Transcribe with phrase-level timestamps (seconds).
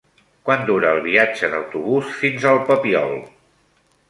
[0.47, 3.15] Quant dura el viatge en autobús fins al Papiol?